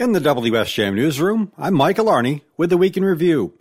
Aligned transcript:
In 0.00 0.12
the 0.12 0.18
WSJM 0.18 0.94
newsroom, 0.94 1.52
I'm 1.58 1.74
Michael 1.74 2.06
Arney 2.06 2.40
with 2.56 2.70
the 2.70 2.78
Week 2.78 2.96
in 2.96 3.04
Review. 3.04 3.52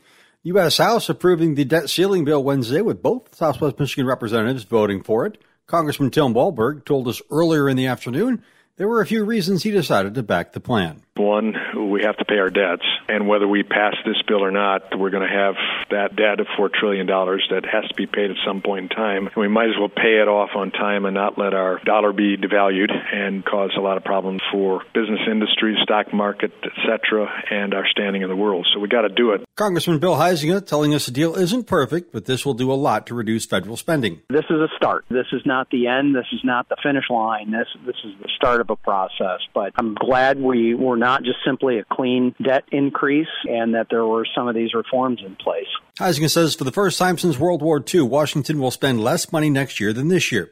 U.S. 0.43 0.77
House 0.77 1.09
approving 1.09 1.55
the 1.55 1.65
debt 1.65 1.89
ceiling 1.89 2.23
bill 2.23 2.42
Wednesday 2.42 2.79
with 2.79 3.04
both 3.04 3.35
Southwest 3.35 3.77
Michigan 3.77 4.05
representatives 4.05 4.63
voting 4.63 5.04
for 5.04 5.25
it. 5.25 5.38
Congressman 5.67 6.12
Tim 6.12 6.33
Walberg 6.33 6.86
told 6.86 7.10
us 7.10 7.21
earlier 7.29 7.67
in 7.67 7.75
the 7.75 7.88
afternoon 7.88 8.41
there 8.79 8.88
were 8.88 9.02
a 9.02 9.05
few 9.05 9.26
reasons 9.26 9.62
he 9.62 9.71
decided 9.71 10.16
to 10.16 10.23
back 10.23 10.54
the 10.54 10.62
plan. 10.62 11.04
One, 11.18 11.54
we 11.91 12.02
have 12.04 12.16
to 12.16 12.23
pay 12.23 12.38
our 12.38 12.50
debts, 12.50 12.86
and 13.09 13.28
whether 13.28 13.46
we 13.46 13.61
pass 13.61 13.93
this 14.05 14.16
bill 14.25 14.41
or 14.41 14.52
not, 14.52 14.98
we're 14.98 15.09
going 15.09 15.28
to 15.28 15.36
have 15.36 15.55
that 15.91 16.16
debt 16.16 16.39
of 16.39 16.48
$4 16.57 16.71
trillion 16.71 17.05
that 17.05 17.68
has 17.70 17.89
to 17.89 17.96
be 17.96 18.07
paid 18.07 18.32
at 18.32 18.38
some 18.47 18.61
point 18.61 18.89
in 18.89 18.97
time. 18.97 19.28
And 19.28 19.36
we 19.36 19.50
might 19.50 19.68
as 19.68 19.75
well 19.78 19.89
pay 19.89 20.23
it 20.23 20.29
off 20.29 20.52
on 20.55 20.71
time 20.71 21.04
and 21.04 21.14
not 21.14 21.38
let 21.38 21.54
our 21.54 21.82
dollar 21.84 22.14
be 22.14 22.38
devalued 22.38 22.89
and 23.14 23.43
cause 23.43 23.71
a 23.78 23.82
lot 23.82 23.97
of 23.97 24.05
problems 24.05 24.42
for 24.50 24.82
business 24.93 25.20
industry, 25.30 25.77
stock 25.84 26.14
market, 26.14 26.54
etc., 26.64 27.27
and 27.52 27.73
our 27.73 27.86
standing 27.86 28.21
in 28.21 28.30
the 28.30 28.36
world. 28.36 28.66
So 28.74 28.80
we 28.80 28.88
got 28.88 29.02
to 29.02 29.10
do 29.10 29.32
it. 29.32 29.43
Congressman 29.59 29.99
Bill 29.99 30.15
Huizenga 30.15 30.65
telling 30.65 30.95
us 30.95 31.05
the 31.05 31.11
deal 31.11 31.36
isn't 31.36 31.65
perfect, 31.65 32.13
but 32.13 32.23
this 32.23 32.45
will 32.45 32.53
do 32.53 32.72
a 32.72 32.75
lot 32.75 33.05
to 33.08 33.13
reduce 33.13 33.45
federal 33.45 33.75
spending. 33.75 34.22
This 34.30 34.45
is 34.49 34.55
a 34.55 34.69
start. 34.77 35.03
This 35.09 35.25
is 35.33 35.41
not 35.45 35.69
the 35.69 35.88
end. 35.88 36.16
This 36.16 36.27
is 36.31 36.39
not 36.45 36.69
the 36.69 36.77
finish 36.81 37.09
line. 37.09 37.52
This 37.52 37.67
this 37.85 37.97
is 38.05 38.13
the 38.22 38.30
start 38.38 38.61
of 38.61 38.69
a 38.69 38.77
process. 38.77 39.41
But 39.53 39.73
I'm 39.75 39.95
glad 39.95 40.39
we 40.39 40.75
were 40.75 40.95
not 40.95 41.23
just 41.23 41.39
simply 41.45 41.77
a 41.77 41.83
clean 41.83 42.33
debt 42.41 42.63
increase 42.72 43.27
and 43.49 43.75
that 43.75 43.88
there 43.89 44.05
were 44.05 44.25
some 44.33 44.47
of 44.47 44.55
these 44.55 44.73
reforms 44.73 45.19
in 45.25 45.35
place. 45.35 45.67
Huizenga 45.99 46.30
says 46.30 46.55
for 46.55 46.63
the 46.63 46.71
first 46.71 46.97
time 46.97 47.17
since 47.17 47.38
World 47.38 47.61
War 47.61 47.83
II, 47.94 48.03
Washington 48.03 48.59
will 48.59 48.71
spend 48.71 49.03
less 49.03 49.30
money 49.33 49.49
next 49.49 49.81
year 49.81 49.91
than 49.91 50.07
this 50.07 50.31
year. 50.31 50.52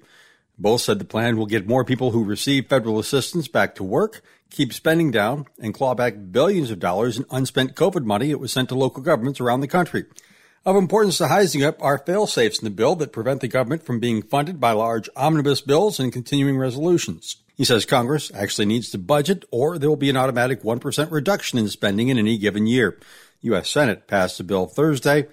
Both 0.58 0.82
said 0.82 1.00
the 1.00 1.06
plan 1.06 1.38
will 1.38 1.46
get 1.46 1.68
more 1.68 1.86
people 1.86 2.12
who 2.12 2.24
receive 2.24 2.68
federal 2.68 2.98
assistance 3.00 3.48
back 3.48 3.76
to 3.76 3.84
work, 3.84 4.22
keep 4.50 4.74
spending 4.74 5.12
down, 5.12 5.46
and 5.60 5.74
claw 5.74 5.94
back 5.94 6.16
billions 6.32 6.72
of 6.72 6.80
dollars 6.80 7.18
in 7.18 7.26
unspent 7.30 7.76
COVID 7.76 8.04
money 8.04 8.30
that 8.30 8.40
was 8.40 8.52
sent 8.52 8.70
to 8.70 8.76
local 8.76 9.04
governments 9.04 9.40
around 9.40 9.62
the 9.62 9.68
country. 9.68 10.06
Of 10.66 10.76
importance 10.76 11.20
to 11.20 11.26
Huizenga 11.26 11.76
are 11.80 12.00
fail-safes 12.00 12.60
in 12.60 12.66
the 12.66 12.72
bill 12.72 12.96
that 12.96 13.14
prevent 13.14 13.42
the 13.42 13.48
government 13.48 13.84
from 13.84 14.00
being 14.00 14.22
funded 14.22 14.60
by 14.60 14.72
large 14.72 15.10
omnibus 15.16 15.62
bills 15.62 16.00
and 16.00 16.12
continuing 16.12 16.58
resolutions. 16.58 17.38
He 17.56 17.64
says 17.64 17.86
Congress 17.86 18.32
actually 18.36 18.66
needs 18.66 18.90
to 18.90 18.98
budget 18.98 19.46
or 19.50 19.78
there 19.78 19.90
will 19.90 19.96
be 19.96 20.10
an 20.10 20.18
automatic 20.18 20.64
1% 20.64 21.12
reduction 21.12 21.58
in 21.58 21.70
spending 21.70 22.10
in 22.10 22.18
any 22.18 22.38
given 22.38 22.68
year. 22.68 23.00
U.S. 23.42 23.70
Senate 23.70 24.08
passed 24.08 24.38
the 24.40 24.44
bill 24.44 24.66
Thursday. 24.66 25.28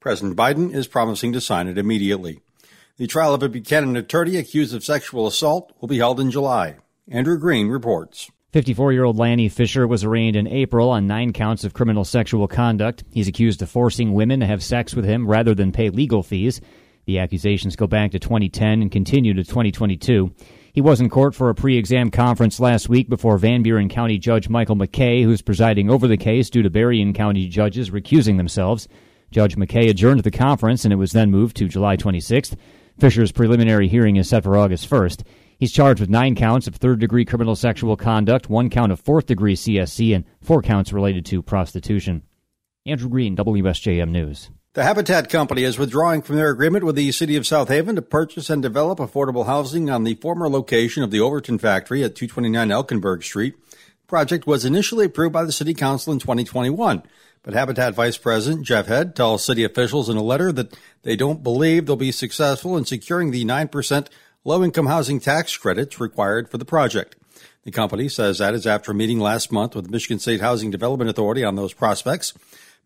President 0.00 0.36
Biden 0.36 0.74
is 0.74 0.86
promising 0.86 1.32
to 1.32 1.40
sign 1.40 1.66
it 1.66 1.78
immediately. 1.78 2.40
The 2.96 3.08
trial 3.08 3.34
of 3.34 3.42
a 3.42 3.48
Buchanan 3.48 3.96
attorney 3.96 4.36
accused 4.36 4.72
of 4.72 4.84
sexual 4.84 5.26
assault 5.26 5.72
will 5.80 5.88
be 5.88 5.98
held 5.98 6.20
in 6.20 6.30
July. 6.30 6.76
Andrew 7.10 7.36
Green 7.36 7.66
reports. 7.66 8.30
54 8.52 8.92
year 8.92 9.02
old 9.02 9.18
Lanny 9.18 9.48
Fisher 9.48 9.88
was 9.88 10.04
arraigned 10.04 10.36
in 10.36 10.46
April 10.46 10.90
on 10.90 11.08
nine 11.08 11.32
counts 11.32 11.64
of 11.64 11.74
criminal 11.74 12.04
sexual 12.04 12.46
conduct. 12.46 13.02
He's 13.10 13.26
accused 13.26 13.60
of 13.62 13.68
forcing 13.68 14.12
women 14.12 14.38
to 14.38 14.46
have 14.46 14.62
sex 14.62 14.94
with 14.94 15.04
him 15.04 15.26
rather 15.26 15.56
than 15.56 15.72
pay 15.72 15.90
legal 15.90 16.22
fees. 16.22 16.60
The 17.06 17.18
accusations 17.18 17.74
go 17.74 17.88
back 17.88 18.12
to 18.12 18.20
2010 18.20 18.80
and 18.80 18.92
continue 18.92 19.34
to 19.34 19.42
2022. 19.42 20.32
He 20.72 20.80
was 20.80 21.00
in 21.00 21.10
court 21.10 21.34
for 21.34 21.50
a 21.50 21.54
pre 21.54 21.76
exam 21.76 22.12
conference 22.12 22.60
last 22.60 22.88
week 22.88 23.08
before 23.08 23.38
Van 23.38 23.64
Buren 23.64 23.88
County 23.88 24.18
Judge 24.18 24.48
Michael 24.48 24.76
McKay, 24.76 25.24
who's 25.24 25.42
presiding 25.42 25.90
over 25.90 26.06
the 26.06 26.16
case 26.16 26.48
due 26.48 26.62
to 26.62 26.70
Berrien 26.70 27.12
County 27.12 27.48
judges 27.48 27.90
recusing 27.90 28.36
themselves. 28.36 28.86
Judge 29.32 29.56
McKay 29.56 29.90
adjourned 29.90 30.22
the 30.22 30.30
conference 30.30 30.84
and 30.84 30.92
it 30.92 30.96
was 30.96 31.10
then 31.10 31.32
moved 31.32 31.56
to 31.56 31.66
July 31.66 31.96
26th. 31.96 32.54
Fisher's 32.98 33.32
preliminary 33.32 33.88
hearing 33.88 34.16
is 34.16 34.28
set 34.28 34.44
for 34.44 34.56
August 34.56 34.88
1st. 34.88 35.22
He's 35.58 35.72
charged 35.72 36.00
with 36.00 36.10
nine 36.10 36.34
counts 36.34 36.66
of 36.66 36.76
third 36.76 37.00
degree 37.00 37.24
criminal 37.24 37.56
sexual 37.56 37.96
conduct, 37.96 38.48
one 38.48 38.70
count 38.70 38.92
of 38.92 39.00
fourth 39.00 39.26
degree 39.26 39.56
CSC, 39.56 40.14
and 40.14 40.24
four 40.40 40.62
counts 40.62 40.92
related 40.92 41.24
to 41.26 41.42
prostitution. 41.42 42.22
Andrew 42.86 43.08
Green, 43.08 43.36
WSJM 43.36 44.10
News. 44.10 44.50
The 44.74 44.82
Habitat 44.82 45.30
Company 45.30 45.62
is 45.62 45.78
withdrawing 45.78 46.22
from 46.22 46.36
their 46.36 46.50
agreement 46.50 46.84
with 46.84 46.96
the 46.96 47.12
City 47.12 47.36
of 47.36 47.46
South 47.46 47.68
Haven 47.68 47.94
to 47.94 48.02
purchase 48.02 48.50
and 48.50 48.60
develop 48.60 48.98
affordable 48.98 49.46
housing 49.46 49.88
on 49.88 50.04
the 50.04 50.16
former 50.16 50.48
location 50.48 51.02
of 51.02 51.10
the 51.10 51.20
Overton 51.20 51.58
factory 51.58 52.02
at 52.02 52.16
229 52.16 52.68
Elkenburg 52.68 53.22
Street. 53.22 53.54
The 53.70 54.06
project 54.08 54.46
was 54.46 54.64
initially 54.64 55.06
approved 55.06 55.32
by 55.32 55.44
the 55.44 55.52
City 55.52 55.74
Council 55.74 56.12
in 56.12 56.18
2021. 56.18 57.04
But 57.44 57.52
Habitat 57.52 57.94
Vice 57.94 58.16
President 58.16 58.64
Jeff 58.64 58.86
Head 58.86 59.14
tells 59.14 59.44
city 59.44 59.64
officials 59.64 60.08
in 60.08 60.16
a 60.16 60.22
letter 60.22 60.50
that 60.50 60.76
they 61.02 61.14
don't 61.14 61.42
believe 61.42 61.84
they'll 61.84 61.94
be 61.94 62.10
successful 62.10 62.76
in 62.76 62.86
securing 62.86 63.30
the 63.30 63.44
9% 63.44 64.08
low 64.44 64.64
income 64.64 64.86
housing 64.86 65.20
tax 65.20 65.54
credits 65.56 66.00
required 66.00 66.50
for 66.50 66.56
the 66.56 66.64
project. 66.64 67.16
The 67.64 67.70
company 67.70 68.08
says 68.08 68.38
that 68.38 68.54
is 68.54 68.66
after 68.66 68.92
a 68.92 68.94
meeting 68.94 69.20
last 69.20 69.52
month 69.52 69.74
with 69.74 69.84
the 69.84 69.90
Michigan 69.90 70.18
State 70.18 70.40
Housing 70.40 70.70
Development 70.70 71.10
Authority 71.10 71.44
on 71.44 71.54
those 71.54 71.74
prospects. 71.74 72.32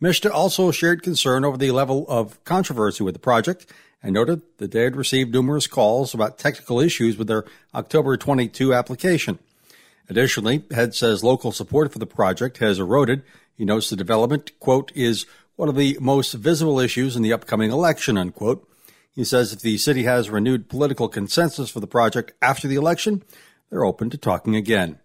MSHDA 0.03 0.31
also 0.31 0.73
shared 0.73 1.03
concern 1.03 1.45
over 1.45 1.57
the 1.57 1.71
level 1.71 2.05
of 2.09 2.43
controversy 2.45 3.05
with 3.05 3.15
the 3.15 3.21
project 3.21 3.67
and 4.03 4.15
noted 4.15 4.43
that 4.59 4.73
they 4.73 4.83
had 4.83 4.97
received 4.97 5.33
numerous 5.33 5.69
calls 5.69 6.15
about 6.15 6.39
technical 6.39 6.81
issues 6.81 7.17
with 7.17 7.29
their 7.29 7.45
October 7.75 8.17
22 8.17 8.75
application. 8.75 9.39
Additionally, 10.09 10.65
Head 10.71 10.95
says 10.95 11.23
local 11.23 11.53
support 11.53 11.93
for 11.93 11.99
the 11.99 12.07
project 12.07 12.59
has 12.59 12.79
eroded. 12.79 13.23
He 13.55 13.65
notes 13.65 13.91
the 13.91 13.97
development, 13.97 14.59
quote, 14.59 14.91
is 14.95 15.27
one 15.57 15.69
of 15.69 15.77
the 15.77 15.99
most 16.01 16.33
visible 16.33 16.81
issues 16.81 17.17
in 17.17 17.23
the 17.23 17.33
upcoming 17.33 17.71
election, 17.71 18.17
unquote. 18.17 18.67
He 19.13 19.25
says 19.25 19.53
if 19.53 19.61
the 19.61 19.79
city 19.79 20.05
has 20.05 20.31
renewed 20.31 20.69
political 20.69 21.09
consensus 21.09 21.71
for 21.71 21.81
the 21.81 21.87
project 21.87 22.33
after 22.41 22.69
the 22.69 22.77
election, 22.77 23.23
they're 23.69 23.85
open 23.85 24.11
to 24.11 24.17
talking 24.17 24.55
again. 24.55 25.01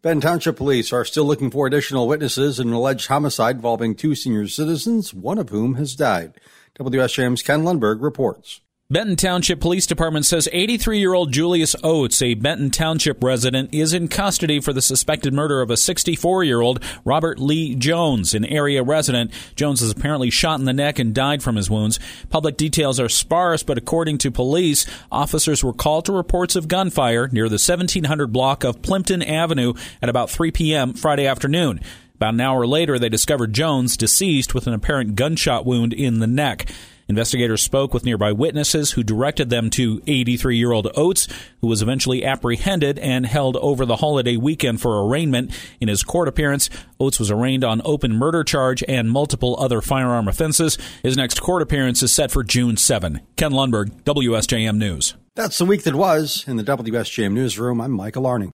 Benton 0.00 0.22
Township 0.22 0.56
Police 0.56 0.92
are 0.92 1.04
still 1.04 1.24
looking 1.24 1.50
for 1.50 1.66
additional 1.66 2.08
witnesses 2.08 2.58
in 2.58 2.68
an 2.68 2.74
alleged 2.74 3.06
homicide 3.06 3.56
involving 3.56 3.94
two 3.94 4.16
senior 4.16 4.48
citizens, 4.48 5.14
one 5.14 5.38
of 5.38 5.50
whom 5.50 5.74
has 5.74 5.94
died. 5.94 6.40
WSJM's 6.76 7.42
Ken 7.42 7.62
Lundberg 7.62 8.02
reports. 8.02 8.62
Benton 8.92 9.16
Township 9.16 9.58
Police 9.58 9.86
Department 9.86 10.26
says 10.26 10.50
83 10.52 10.98
year 10.98 11.14
old 11.14 11.32
Julius 11.32 11.74
Oates, 11.82 12.20
a 12.20 12.34
Benton 12.34 12.70
Township 12.70 13.24
resident, 13.24 13.72
is 13.72 13.94
in 13.94 14.06
custody 14.06 14.60
for 14.60 14.74
the 14.74 14.82
suspected 14.82 15.32
murder 15.32 15.62
of 15.62 15.70
a 15.70 15.78
64 15.78 16.44
year 16.44 16.60
old 16.60 16.84
Robert 17.02 17.38
Lee 17.38 17.74
Jones, 17.74 18.34
an 18.34 18.44
area 18.44 18.82
resident. 18.82 19.30
Jones 19.56 19.80
was 19.80 19.90
apparently 19.90 20.28
shot 20.28 20.60
in 20.60 20.66
the 20.66 20.74
neck 20.74 20.98
and 20.98 21.14
died 21.14 21.42
from 21.42 21.56
his 21.56 21.70
wounds. 21.70 21.98
Public 22.28 22.58
details 22.58 23.00
are 23.00 23.08
sparse, 23.08 23.62
but 23.62 23.78
according 23.78 24.18
to 24.18 24.30
police, 24.30 24.84
officers 25.10 25.64
were 25.64 25.72
called 25.72 26.04
to 26.04 26.12
reports 26.12 26.54
of 26.54 26.68
gunfire 26.68 27.28
near 27.28 27.48
the 27.48 27.54
1700 27.54 28.26
block 28.26 28.62
of 28.62 28.82
Plimpton 28.82 29.22
Avenue 29.22 29.72
at 30.02 30.10
about 30.10 30.28
3 30.28 30.50
p.m. 30.50 30.92
Friday 30.92 31.26
afternoon. 31.26 31.80
About 32.16 32.34
an 32.34 32.42
hour 32.42 32.66
later, 32.66 32.98
they 32.98 33.08
discovered 33.08 33.54
Jones 33.54 33.96
deceased 33.96 34.54
with 34.54 34.66
an 34.66 34.74
apparent 34.74 35.16
gunshot 35.16 35.64
wound 35.64 35.94
in 35.94 36.20
the 36.20 36.26
neck. 36.26 36.70
Investigators 37.12 37.60
spoke 37.60 37.92
with 37.92 38.06
nearby 38.06 38.32
witnesses 38.32 38.92
who 38.92 39.02
directed 39.02 39.50
them 39.50 39.68
to 39.68 40.00
83 40.06 40.56
year 40.56 40.72
old 40.72 40.88
Oates, 40.96 41.28
who 41.60 41.66
was 41.66 41.82
eventually 41.82 42.24
apprehended 42.24 42.98
and 42.98 43.26
held 43.26 43.58
over 43.58 43.84
the 43.84 43.96
holiday 43.96 44.38
weekend 44.38 44.80
for 44.80 45.06
arraignment. 45.06 45.52
In 45.78 45.88
his 45.88 46.04
court 46.04 46.26
appearance, 46.26 46.70
Oates 46.98 47.20
was 47.20 47.30
arraigned 47.30 47.64
on 47.64 47.82
open 47.84 48.14
murder 48.14 48.42
charge 48.44 48.82
and 48.88 49.10
multiple 49.10 49.56
other 49.58 49.82
firearm 49.82 50.26
offenses. 50.26 50.78
His 51.02 51.18
next 51.18 51.42
court 51.42 51.60
appearance 51.60 52.02
is 52.02 52.14
set 52.14 52.30
for 52.30 52.42
June 52.42 52.78
7. 52.78 53.20
Ken 53.36 53.52
Lundberg, 53.52 54.02
WSJM 54.04 54.78
News. 54.78 55.14
That's 55.34 55.58
the 55.58 55.66
week 55.66 55.82
that 55.84 55.94
was. 55.94 56.44
In 56.46 56.56
the 56.56 56.64
WSJM 56.64 57.32
newsroom, 57.32 57.80
I'm 57.82 57.92
Michael 57.92 58.26
Arning. 58.26 58.50